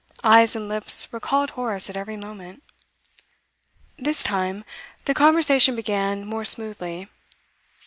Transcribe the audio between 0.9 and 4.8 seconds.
recalled Horace at every moment. This time,